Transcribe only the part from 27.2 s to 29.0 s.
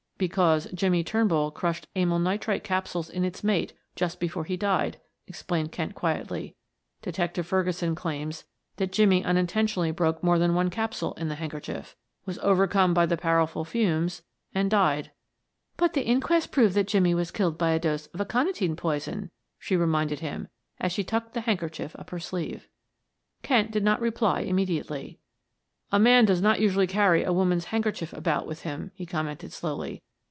a woman's handkerchief about with him,"